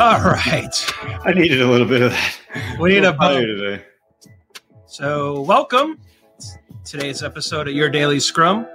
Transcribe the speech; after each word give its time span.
All 0.00 0.18
right. 0.22 0.92
I 1.26 1.32
needed 1.34 1.60
a 1.60 1.66
little 1.70 1.86
bit 1.86 2.00
of 2.00 2.10
that. 2.12 2.78
We 2.80 2.88
need 2.90 3.04
a 3.04 3.12
bump. 3.12 3.38
today. 3.38 3.84
So, 4.86 5.42
welcome 5.42 5.98
to 6.38 6.56
today's 6.84 7.22
episode 7.22 7.68
of 7.68 7.74
Your 7.74 7.90
Daily 7.90 8.18
Scrum. 8.18 8.66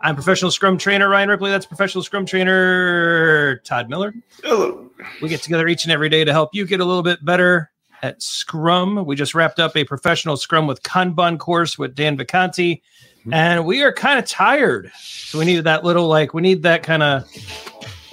I'm 0.00 0.16
professional 0.16 0.50
Scrum 0.50 0.76
trainer 0.76 1.08
Ryan 1.08 1.28
Ripley. 1.28 1.52
That's 1.52 1.64
professional 1.64 2.02
Scrum 2.02 2.26
trainer 2.26 3.58
Todd 3.58 3.88
Miller. 3.88 4.12
Hello. 4.42 4.90
We 5.22 5.28
get 5.28 5.42
together 5.42 5.68
each 5.68 5.84
and 5.84 5.92
every 5.92 6.08
day 6.08 6.24
to 6.24 6.32
help 6.32 6.50
you 6.54 6.66
get 6.66 6.80
a 6.80 6.84
little 6.84 7.04
bit 7.04 7.24
better 7.24 7.70
at 8.02 8.20
Scrum. 8.20 9.04
We 9.06 9.14
just 9.14 9.32
wrapped 9.32 9.60
up 9.60 9.76
a 9.76 9.84
professional 9.84 10.36
Scrum 10.36 10.66
with 10.66 10.82
Kanban 10.82 11.38
course 11.38 11.78
with 11.78 11.94
Dan 11.94 12.18
Vacanti, 12.18 12.82
and 13.30 13.64
we 13.64 13.82
are 13.84 13.92
kind 13.92 14.18
of 14.18 14.24
tired. 14.24 14.90
So 14.98 15.38
we 15.38 15.44
needed 15.44 15.64
that 15.64 15.84
little 15.84 16.08
like 16.08 16.34
we 16.34 16.42
need 16.42 16.64
that 16.64 16.82
kind 16.82 17.04
of 17.04 17.30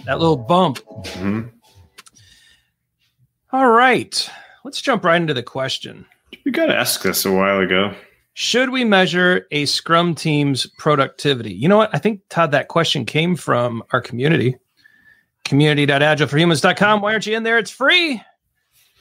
that 0.06 0.20
little 0.20 0.38
bump. 0.38 0.78
Mhm. 1.16 1.50
All 3.54 3.70
right, 3.70 4.30
let's 4.64 4.82
jump 4.82 5.04
right 5.04 5.22
into 5.22 5.34
the 5.34 5.44
question. 5.44 6.06
We 6.46 6.52
got 6.54 6.70
asked 6.70 7.04
this 7.04 7.26
a 7.26 7.32
while 7.32 7.60
ago. 7.60 7.94
Should 8.34 8.70
we 8.70 8.86
measure 8.86 9.46
a 9.52 9.66
Scrum 9.66 10.16
team's 10.16 10.66
productivity? 10.78 11.54
You 11.54 11.68
know 11.68 11.76
what? 11.76 11.94
I 11.94 11.98
think, 11.98 12.22
Todd, 12.30 12.52
that 12.52 12.70
question 12.70 13.04
came 13.04 13.36
from 13.36 13.84
our 13.92 14.00
community, 14.00 14.56
community.agileforhumans.com. 15.44 17.02
Why 17.02 17.12
aren't 17.12 17.28
you 17.28 17.36
in 17.36 17.44
there? 17.44 17.58
It's 17.58 17.72
free. 17.72 18.24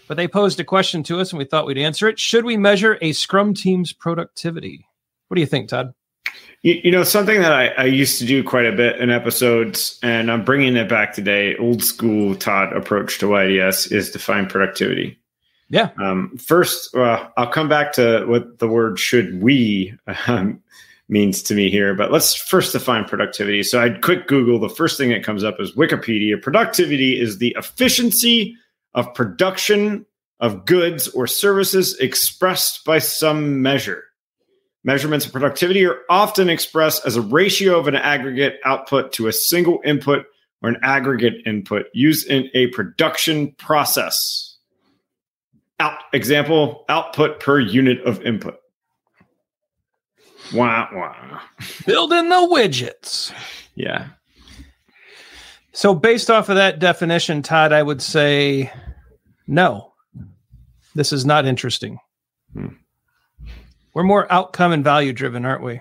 But 0.09 0.17
they 0.17 0.27
posed 0.27 0.59
a 0.59 0.65
question 0.65 1.05
to 1.05 1.21
us 1.21 1.31
and 1.31 1.39
we 1.39 1.45
thought 1.45 1.67
we'd 1.67 1.79
answer 1.79 2.09
it. 2.09 2.19
Should 2.19 2.45
we 2.45 2.57
measure 2.57 2.99
a 3.01 3.13
Scrum 3.13 3.55
team's 3.55 3.93
productivity? 3.93 4.85
What 5.29 5.37
do 5.37 5.41
you 5.43 5.47
think, 5.47 5.69
Todd? 5.69 5.95
You, 6.63 6.81
you 6.85 6.91
know, 6.91 7.05
something 7.05 7.41
that 7.41 7.53
I, 7.53 7.69
I 7.69 7.85
used 7.87 8.19
to 8.19 8.27
do 8.27 8.45
quite 8.45 8.67
a 8.67 8.73
bit 8.73 9.01
in 9.01 9.11
episodes, 9.11 9.99
and 10.03 10.31
I'm 10.31 10.45
bringing 10.45 10.77
it 10.77 10.89
back 10.89 11.15
today. 11.15 11.57
Old 11.57 11.83
school 11.83 12.35
Todd 12.35 12.75
approach 12.75 13.19
to 13.19 13.27
YDS 13.27 13.87
is 13.91 14.11
define 14.11 14.47
productivity. 14.47 15.19
Yeah. 15.71 15.91
Um, 16.03 16.37
first, 16.37 16.95
uh, 16.95 17.29
I'll 17.37 17.47
come 17.47 17.69
back 17.69 17.93
to 17.93 18.25
what 18.27 18.59
the 18.59 18.69
word 18.69 18.99
should 18.99 19.41
we 19.41 19.95
um, 20.27 20.61
means 21.09 21.43
to 21.45 21.55
me 21.55 21.71
here, 21.71 21.95
but 21.95 22.13
let's 22.13 22.35
first 22.35 22.73
define 22.73 23.05
productivity. 23.05 23.63
So 23.63 23.81
I'd 23.81 24.03
quick 24.03 24.27
Google. 24.27 24.59
The 24.59 24.69
first 24.69 24.99
thing 24.99 25.11
that 25.11 25.25
comes 25.25 25.45
up 25.45 25.61
is 25.61 25.73
Wikipedia. 25.73 26.41
Productivity 26.41 27.21
is 27.21 27.39
the 27.39 27.55
efficiency 27.57 28.57
of 28.95 29.15
production 29.15 30.05
of 30.41 30.65
goods 30.65 31.09
or 31.09 31.27
services 31.27 31.97
expressed 31.99 32.85
by 32.85 32.99
some 32.99 33.63
measure. 33.63 34.05
Measurements 34.83 35.27
of 35.27 35.33
productivity 35.33 35.85
are 35.85 35.99
often 36.09 36.49
expressed 36.49 37.05
as 37.07 37.17
a 37.17 37.21
ratio 37.21 37.79
of 37.79 37.87
an 37.87 37.97
aggregate 37.97 38.61
output 38.65 39.13
to 39.13 39.29
a 39.29 39.33
single 39.33 39.81
input 39.85 40.25
or 40.63 40.71
an 40.71 40.79
aggregate 40.83 41.35
input 41.47 41.87
used 41.93 42.27
in 42.29 42.49
a 42.55 42.69
production 42.69 43.53
process. 43.59 44.57
Out 45.79 45.99
example 46.13 46.85
output 46.89 47.41
per 47.41 47.59
unit 47.59 48.03
of 48.05 48.23
input. 48.23 48.57
Wah 50.53 50.89
wah. 50.93 51.41
Building 51.87 52.29
the 52.29 52.49
widgets. 52.51 53.33
Yeah. 53.75 54.09
So, 55.73 55.95
based 55.95 56.31
off 56.31 56.49
of 56.49 56.57
that 56.57 56.79
definition, 56.79 57.43
Todd, 57.43 57.73
I 57.73 57.83
would 57.83 58.03
say 58.03 58.73
no. 59.47 59.93
This 60.95 61.13
is 61.13 61.25
not 61.25 61.47
interesting. 61.47 61.99
Hmm. 62.53 62.69
We're 63.95 64.05
more 64.05 64.31
outcome 64.31 64.73
and 64.73 64.85
value 64.85 65.13
driven, 65.13 65.45
aren't 65.45 65.63
we? 65.63 65.81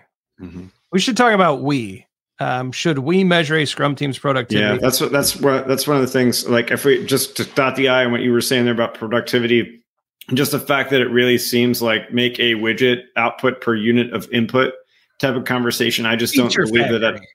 We 0.92 1.00
should 1.00 1.18
talk 1.18 1.34
about 1.34 1.62
we. 1.62 2.06
Um, 2.40 2.72
should 2.72 3.00
we 3.00 3.24
measure 3.26 3.58
a 3.58 3.66
Scrum 3.66 3.96
team's 3.96 4.18
productivity? 4.18 4.66
Yeah, 4.66 4.78
that's 4.80 5.02
what 5.02 5.12
that's 5.12 5.36
what 5.36 5.68
that's 5.68 5.86
one 5.86 5.98
of 5.98 6.02
the 6.02 6.08
things. 6.08 6.48
Like 6.48 6.72
if 6.72 6.86
we 6.86 7.06
just 7.06 7.36
to 7.38 7.44
dot 7.44 7.76
the 7.76 7.90
i 7.90 8.06
on 8.06 8.12
what 8.14 8.22
you 8.22 8.32
were 8.32 8.40
saying 8.40 8.64
there 8.64 8.74
about 8.74 8.94
productivity, 8.94 9.84
just 10.34 10.52
the 10.54 10.60
fact 10.60 10.90
that 10.92 11.02
it 11.02 11.10
really 11.10 11.38
seems 11.38 11.82
like 11.82 12.14
make 12.14 12.40
a 12.40 12.54
widget 12.56 13.04
output 13.18 13.60
per 13.60 13.76
unit 13.76 14.14
of 14.14 14.32
input 14.32 14.74
type 15.20 15.36
of 15.36 15.44
conversation. 15.44 16.06
I 16.06 16.16
just 16.16 16.34
Feature 16.34 16.64
don't 16.64 16.72
believe 16.72 16.92
that. 16.92 17.00
that 17.00 17.14
factory. 17.16 17.28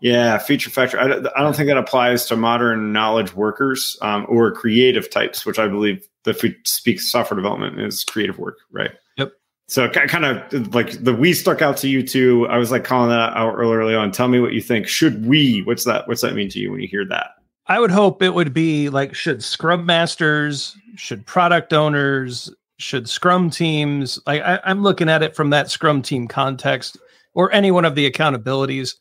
yeah, 0.00 0.36
feature 0.36 0.68
factor. 0.68 1.00
I 1.00 1.06
don't, 1.08 1.26
I 1.34 1.40
don't 1.40 1.56
think 1.56 1.68
that 1.68 1.78
applies 1.78 2.26
to 2.26 2.36
modern 2.36 2.92
knowledge 2.92 3.34
workers 3.34 3.96
um, 4.02 4.26
or 4.28 4.52
creative 4.52 5.08
types, 5.10 5.46
which 5.46 5.58
I 5.58 5.68
believe 5.68 6.06
that 6.24 6.36
if 6.36 6.42
we 6.42 6.54
speak 6.64 7.00
software 7.00 7.36
development 7.36 7.80
is 7.80 8.04
creative 8.04 8.38
work, 8.38 8.58
right? 8.70 8.92
Yep. 9.16 9.32
So 9.70 9.88
kind 9.88 10.24
of 10.24 10.74
like 10.74 11.00
the 11.04 11.14
we 11.14 11.32
stuck 11.32 11.62
out 11.62 11.76
to 11.76 11.88
you 11.88 12.02
too. 12.02 12.44
I 12.48 12.58
was 12.58 12.72
like 12.72 12.82
calling 12.82 13.10
that 13.10 13.36
out 13.36 13.54
earlier 13.54 13.98
on. 13.98 14.10
Tell 14.10 14.26
me 14.26 14.40
what 14.40 14.52
you 14.52 14.60
think. 14.60 14.88
Should 14.88 15.24
we? 15.24 15.62
What's 15.62 15.84
that? 15.84 16.08
What's 16.08 16.22
that 16.22 16.34
mean 16.34 16.48
to 16.48 16.58
you 16.58 16.72
when 16.72 16.80
you 16.80 16.88
hear 16.88 17.04
that? 17.04 17.36
I 17.68 17.78
would 17.78 17.92
hope 17.92 18.20
it 18.20 18.34
would 18.34 18.52
be 18.52 18.88
like 18.88 19.14
should 19.14 19.44
Scrum 19.44 19.86
masters, 19.86 20.76
should 20.96 21.24
product 21.24 21.72
owners, 21.72 22.52
should 22.78 23.08
Scrum 23.08 23.48
teams. 23.48 24.18
Like 24.26 24.42
I, 24.42 24.58
I'm 24.64 24.82
looking 24.82 25.08
at 25.08 25.22
it 25.22 25.36
from 25.36 25.50
that 25.50 25.70
Scrum 25.70 26.02
team 26.02 26.26
context, 26.26 26.98
or 27.34 27.52
any 27.52 27.70
one 27.70 27.84
of 27.84 27.94
the 27.94 28.10
accountabilities. 28.10 28.96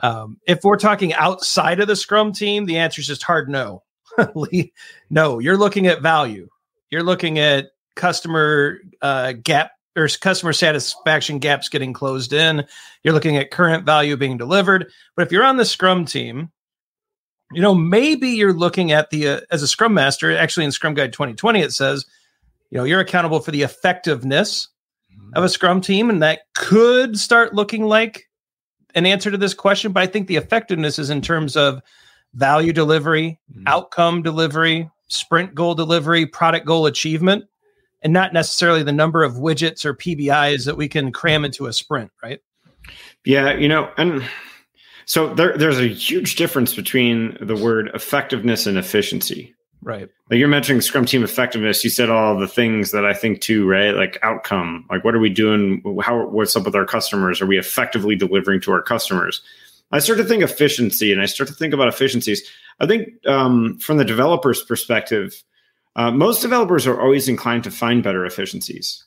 Um, 0.00 0.38
if 0.46 0.62
we're 0.62 0.76
talking 0.76 1.12
outside 1.14 1.80
of 1.80 1.88
the 1.88 1.96
Scrum 1.96 2.32
team, 2.32 2.66
the 2.66 2.78
answer 2.78 3.00
is 3.00 3.08
just 3.08 3.24
hard 3.24 3.48
no. 3.48 3.82
No, 5.10 5.40
you're 5.40 5.58
looking 5.58 5.88
at 5.88 6.02
value. 6.02 6.48
You're 6.90 7.02
looking 7.02 7.40
at 7.40 7.70
customer 7.96 8.78
uh, 9.02 9.32
gap 9.32 9.72
or 9.96 10.08
customer 10.08 10.52
satisfaction 10.52 11.38
gaps 11.38 11.68
getting 11.68 11.92
closed 11.92 12.32
in. 12.32 12.64
You're 13.02 13.14
looking 13.14 13.36
at 13.36 13.50
current 13.50 13.84
value 13.84 14.16
being 14.16 14.36
delivered. 14.36 14.90
But 15.16 15.26
if 15.26 15.32
you're 15.32 15.44
on 15.44 15.56
the 15.56 15.64
Scrum 15.64 16.04
team, 16.04 16.50
you 17.52 17.62
know 17.62 17.74
maybe 17.74 18.30
you're 18.30 18.52
looking 18.52 18.92
at 18.92 19.10
the 19.10 19.28
uh, 19.28 19.40
as 19.50 19.62
a 19.62 19.68
Scrum 19.68 19.94
master. 19.94 20.36
Actually, 20.36 20.66
in 20.66 20.72
Scrum 20.72 20.94
Guide 20.94 21.12
2020, 21.12 21.60
it 21.60 21.72
says, 21.72 22.06
you 22.70 22.78
know, 22.78 22.84
you're 22.84 23.00
accountable 23.00 23.40
for 23.40 23.50
the 23.50 23.62
effectiveness 23.62 24.68
of 25.34 25.44
a 25.44 25.48
Scrum 25.48 25.80
team, 25.80 26.10
and 26.10 26.22
that 26.22 26.40
could 26.54 27.18
start 27.18 27.54
looking 27.54 27.84
like 27.84 28.28
an 28.94 29.06
answer 29.06 29.30
to 29.30 29.38
this 29.38 29.54
question. 29.54 29.92
But 29.92 30.02
I 30.02 30.06
think 30.06 30.26
the 30.26 30.36
effectiveness 30.36 30.98
is 30.98 31.10
in 31.10 31.20
terms 31.20 31.56
of 31.56 31.80
value 32.34 32.72
delivery, 32.72 33.40
outcome 33.66 34.22
delivery, 34.22 34.90
sprint 35.08 35.54
goal 35.54 35.74
delivery, 35.74 36.26
product 36.26 36.66
goal 36.66 36.86
achievement, 36.86 37.44
and 38.04 38.12
not 38.12 38.32
necessarily 38.32 38.82
the 38.82 38.92
number 38.92 39.24
of 39.24 39.34
widgets 39.34 39.84
or 39.84 39.94
PBIs 39.94 40.66
that 40.66 40.76
we 40.76 40.88
can 40.88 41.10
cram 41.10 41.44
into 41.44 41.66
a 41.66 41.72
sprint, 41.72 42.12
right? 42.22 42.40
Yeah, 43.24 43.54
you 43.54 43.66
know, 43.66 43.90
and 43.96 44.22
so 45.06 45.32
there, 45.34 45.56
there's 45.56 45.80
a 45.80 45.88
huge 45.88 46.36
difference 46.36 46.74
between 46.74 47.36
the 47.40 47.56
word 47.56 47.90
effectiveness 47.94 48.66
and 48.66 48.76
efficiency. 48.76 49.54
Right. 49.82 50.08
Like 50.30 50.38
you're 50.38 50.48
mentioning 50.48 50.80
Scrum 50.80 51.04
team 51.04 51.22
effectiveness. 51.22 51.84
You 51.84 51.90
said 51.90 52.08
all 52.08 52.38
the 52.38 52.48
things 52.48 52.90
that 52.92 53.04
I 53.04 53.12
think 53.12 53.42
too, 53.42 53.68
right? 53.68 53.94
Like 53.94 54.18
outcome. 54.22 54.86
Like 54.88 55.04
what 55.04 55.14
are 55.14 55.18
we 55.18 55.28
doing? 55.28 55.82
How 56.00 56.26
what's 56.26 56.56
up 56.56 56.64
with 56.64 56.74
our 56.74 56.86
customers? 56.86 57.42
Are 57.42 57.46
we 57.46 57.58
effectively 57.58 58.16
delivering 58.16 58.62
to 58.62 58.72
our 58.72 58.80
customers? 58.80 59.42
I 59.92 59.98
start 59.98 60.18
to 60.18 60.24
think 60.24 60.42
efficiency, 60.42 61.12
and 61.12 61.20
I 61.20 61.26
start 61.26 61.48
to 61.48 61.54
think 61.54 61.74
about 61.74 61.88
efficiencies. 61.88 62.42
I 62.80 62.86
think 62.86 63.10
um, 63.26 63.78
from 63.78 63.98
the 63.98 64.04
developer's 64.04 64.62
perspective, 64.62 65.42
uh, 65.96 66.10
most 66.10 66.42
developers 66.42 66.86
are 66.86 67.00
always 67.00 67.28
inclined 67.28 67.64
to 67.64 67.70
find 67.70 68.02
better 68.02 68.24
efficiencies. 68.26 69.04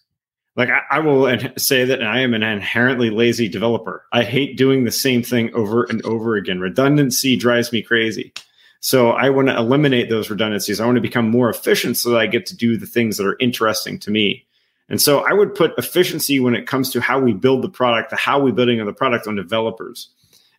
Like 0.56 0.70
I, 0.70 0.82
I 0.90 1.00
will 1.00 1.38
say 1.58 1.86
that 1.86 2.04
I 2.04 2.22
am 2.22 2.34
an 2.34 2.44
inherently 2.44 3.10
lazy 3.10 3.48
developer. 3.48 4.06
I 4.12 4.24
hate 4.24 4.58
doing 4.58 4.84
the 4.84 4.92
same 4.92 5.22
thing 5.22 5.54
over 5.54 5.84
and 5.84 6.04
over 6.06 6.36
again. 6.36 6.60
Redundancy 6.60 7.36
drives 7.36 7.72
me 7.72 7.82
crazy. 7.82 8.34
So 8.80 9.12
I 9.12 9.30
want 9.30 9.48
to 9.50 9.58
eliminate 9.58 10.10
those 10.10 10.30
redundancies. 10.30 10.80
I 10.80 10.86
want 10.86 10.96
to 10.96 11.02
become 11.02 11.30
more 11.30 11.50
efficient 11.50 11.98
so 11.98 12.12
that 12.12 12.20
I 12.20 12.28
get 12.28 12.46
to 12.48 12.56
do 12.56 12.78
the 12.78 12.86
things 12.86 13.18
that 13.18 13.26
are 13.26 13.38
interesting 13.40 14.00
to 14.00 14.12
me. 14.12 14.46
And 14.90 15.02
so 15.02 15.20
I 15.20 15.34
would 15.34 15.54
put 15.54 15.78
efficiency 15.78 16.40
when 16.40 16.56
it 16.56 16.68
comes 16.68 16.90
to 16.92 17.02
how 17.02 17.20
we 17.20 17.34
build 17.34 17.64
the 17.64 17.70
product, 17.70 18.12
the 18.12 18.16
how 18.16 18.40
we 18.40 18.52
building 18.52 18.80
of 18.80 18.86
the 18.86 18.94
product 18.94 19.28
on 19.28 19.36
developers. 19.36 20.10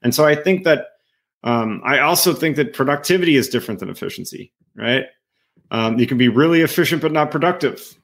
And 0.02 0.14
so 0.14 0.26
I 0.26 0.34
think 0.34 0.64
that 0.64 0.88
um, 1.44 1.80
I 1.84 2.00
also 2.00 2.34
think 2.34 2.56
that 2.56 2.72
productivity 2.72 3.36
is 3.36 3.48
different 3.48 3.80
than 3.80 3.88
efficiency, 3.88 4.52
right? 4.74 5.04
Um, 5.70 5.98
you 5.98 6.06
can 6.06 6.18
be 6.18 6.28
really 6.28 6.62
efficient 6.62 7.02
but 7.02 7.12
not 7.12 7.30
productive. 7.30 7.94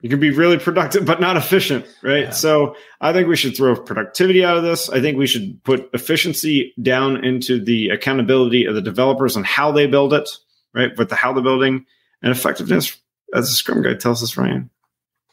You 0.00 0.08
can 0.08 0.18
be 0.18 0.30
really 0.30 0.58
productive 0.58 1.06
but 1.06 1.20
not 1.20 1.36
efficient, 1.36 1.86
right? 2.02 2.24
Yeah. 2.24 2.30
So 2.30 2.76
I 3.00 3.12
think 3.12 3.28
we 3.28 3.36
should 3.36 3.56
throw 3.56 3.76
productivity 3.76 4.44
out 4.44 4.56
of 4.56 4.64
this. 4.64 4.90
I 4.90 5.00
think 5.00 5.16
we 5.16 5.28
should 5.28 5.62
put 5.62 5.88
efficiency 5.94 6.74
down 6.82 7.24
into 7.24 7.62
the 7.64 7.90
accountability 7.90 8.64
of 8.64 8.74
the 8.74 8.82
developers 8.82 9.36
on 9.36 9.44
how 9.44 9.70
they 9.70 9.86
build 9.86 10.12
it, 10.12 10.28
right? 10.74 10.90
With 10.98 11.08
the 11.08 11.16
how 11.16 11.32
they're 11.32 11.42
building 11.42 11.86
and 12.20 12.32
effectiveness, 12.32 12.96
as 13.32 13.48
the 13.48 13.54
Scrum 13.54 13.82
guide 13.82 14.00
tells 14.00 14.22
us, 14.22 14.36
Ryan, 14.36 14.70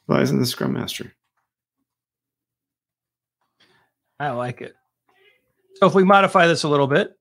lies 0.08 0.32
in 0.32 0.40
the 0.40 0.46
Scrum 0.46 0.74
Master. 0.74 1.14
I 4.20 4.32
like 4.32 4.62
it. 4.62 4.76
So 5.76 5.88
if 5.88 5.94
we 5.94 6.04
modify 6.04 6.46
this 6.46 6.64
a 6.64 6.68
little 6.68 6.88
bit, 6.88 7.18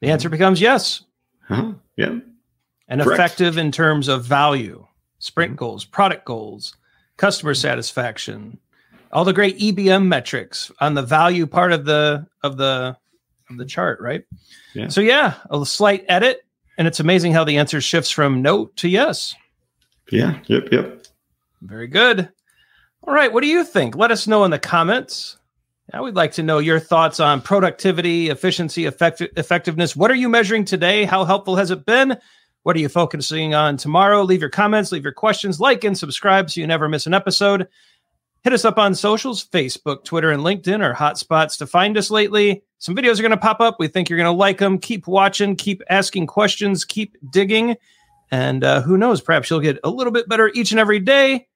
the 0.00 0.10
answer 0.10 0.28
becomes 0.28 0.60
yes. 0.60 1.02
Huh? 1.42 1.72
Yeah. 1.96 2.18
And 2.88 3.02
Correct. 3.02 3.20
effective 3.20 3.58
in 3.58 3.72
terms 3.72 4.08
of 4.08 4.24
value, 4.24 4.86
sprint 5.18 5.52
mm-hmm. 5.52 5.58
goals, 5.58 5.84
product 5.84 6.24
goals, 6.24 6.76
customer 7.16 7.54
satisfaction, 7.54 8.58
all 9.12 9.24
the 9.24 9.32
great 9.32 9.58
EBM 9.58 10.06
metrics 10.06 10.70
on 10.80 10.94
the 10.94 11.02
value 11.02 11.46
part 11.46 11.72
of 11.72 11.84
the 11.84 12.26
of 12.42 12.56
the 12.56 12.96
of 13.50 13.56
the 13.56 13.64
chart, 13.64 14.00
right? 14.00 14.24
Yeah. 14.74 14.88
So 14.88 15.00
yeah, 15.00 15.34
a 15.50 15.64
slight 15.64 16.04
edit, 16.08 16.42
and 16.76 16.86
it's 16.86 17.00
amazing 17.00 17.32
how 17.32 17.44
the 17.44 17.58
answer 17.58 17.80
shifts 17.80 18.10
from 18.10 18.42
no 18.42 18.66
to 18.76 18.88
yes. 18.88 19.34
Yeah. 20.10 20.38
Yep. 20.46 20.68
Yep. 20.72 21.06
Very 21.62 21.86
good. 21.86 22.28
All 23.02 23.14
right, 23.14 23.32
what 23.32 23.42
do 23.42 23.48
you 23.48 23.64
think? 23.64 23.96
Let 23.96 24.10
us 24.10 24.26
know 24.26 24.44
in 24.44 24.50
the 24.50 24.58
comments. 24.58 25.37
We'd 26.00 26.14
like 26.14 26.32
to 26.32 26.42
know 26.42 26.58
your 26.58 26.78
thoughts 26.78 27.18
on 27.18 27.40
productivity, 27.40 28.28
efficiency, 28.28 28.84
effect- 28.84 29.22
effectiveness. 29.36 29.96
What 29.96 30.10
are 30.10 30.16
you 30.16 30.28
measuring 30.28 30.64
today? 30.64 31.04
How 31.04 31.24
helpful 31.24 31.56
has 31.56 31.70
it 31.70 31.86
been? 31.86 32.18
What 32.62 32.76
are 32.76 32.80
you 32.80 32.88
focusing 32.88 33.54
on 33.54 33.78
tomorrow? 33.78 34.22
Leave 34.22 34.42
your 34.42 34.50
comments, 34.50 34.92
leave 34.92 35.02
your 35.02 35.12
questions, 35.12 35.58
like 35.58 35.84
and 35.84 35.96
subscribe 35.96 36.50
so 36.50 36.60
you 36.60 36.66
never 36.66 36.88
miss 36.88 37.06
an 37.06 37.14
episode. 37.14 37.68
Hit 38.44 38.52
us 38.52 38.64
up 38.64 38.78
on 38.78 38.94
socials 38.94 39.44
Facebook, 39.44 40.04
Twitter, 40.04 40.30
and 40.30 40.42
LinkedIn 40.42 40.82
are 40.82 40.94
hotspots 40.94 41.58
to 41.58 41.66
find 41.66 41.96
us 41.96 42.10
lately. 42.10 42.62
Some 42.78 42.94
videos 42.94 43.18
are 43.18 43.22
going 43.22 43.30
to 43.30 43.36
pop 43.36 43.60
up. 43.60 43.76
We 43.78 43.88
think 43.88 44.08
you're 44.08 44.18
going 44.18 44.32
to 44.32 44.38
like 44.38 44.58
them. 44.58 44.78
Keep 44.78 45.06
watching, 45.06 45.56
keep 45.56 45.82
asking 45.88 46.26
questions, 46.28 46.84
keep 46.84 47.16
digging. 47.30 47.76
And 48.30 48.62
uh, 48.62 48.82
who 48.82 48.98
knows, 48.98 49.20
perhaps 49.20 49.48
you'll 49.48 49.60
get 49.60 49.80
a 49.82 49.90
little 49.90 50.12
bit 50.12 50.28
better 50.28 50.50
each 50.54 50.70
and 50.70 50.78
every 50.78 51.00
day. 51.00 51.48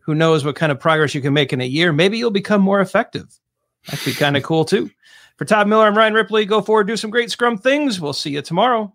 Who 0.00 0.14
knows 0.14 0.44
what 0.44 0.56
kind 0.56 0.72
of 0.72 0.80
progress 0.80 1.14
you 1.14 1.20
can 1.20 1.34
make 1.34 1.52
in 1.52 1.60
a 1.60 1.66
year? 1.66 1.92
Maybe 1.92 2.16
you'll 2.16 2.30
become 2.30 2.62
more 2.62 2.80
effective. 2.80 3.38
That'd 3.86 4.04
be 4.04 4.12
kind 4.12 4.36
of 4.36 4.42
cool 4.42 4.64
too. 4.64 4.90
For 5.36 5.44
Todd 5.44 5.68
Miller, 5.68 5.86
I'm 5.86 5.96
Ryan 5.96 6.14
Ripley. 6.14 6.44
Go 6.44 6.60
forward, 6.60 6.86
do 6.86 6.96
some 6.96 7.10
great 7.10 7.30
Scrum 7.30 7.58
things. 7.58 8.00
We'll 8.00 8.12
see 8.12 8.30
you 8.30 8.42
tomorrow. 8.42 8.92